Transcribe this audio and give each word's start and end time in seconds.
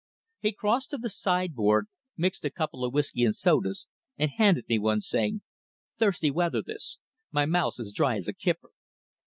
He 0.39 0.51
crossed 0.51 0.89
to 0.89 0.97
the 0.97 1.11
sideboard, 1.11 1.85
mixed 2.17 2.43
a 2.43 2.49
couple 2.49 2.83
of 2.83 2.91
whisky 2.91 3.23
and 3.23 3.35
sodas, 3.35 3.85
and 4.17 4.31
handed 4.31 4.67
me 4.67 4.79
one, 4.79 4.99
saying 5.01 5.43
"Thirsty 5.99 6.31
weather 6.31 6.63
this. 6.63 6.97
My 7.31 7.45
mouth's 7.45 7.79
as 7.79 7.93
dry 7.93 8.15
as 8.15 8.27
a 8.27 8.33
kipper." 8.33 8.71